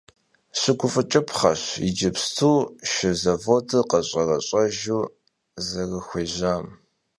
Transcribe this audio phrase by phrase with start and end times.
[0.59, 2.51] Şıguf'ıç'ıpxheş yicıpstu
[2.89, 4.99] şşı zavodır kheş'ereş'ejju
[5.67, 6.65] zerıxuêjam.